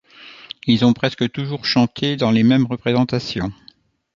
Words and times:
Ils 0.65 0.83
ont 0.83 0.93
presque 0.93 1.31
toujours 1.31 1.63
chanté 1.63 2.15
dans 2.15 2.31
les 2.31 2.41
mêmes 2.41 2.65
représentations. 2.65 3.51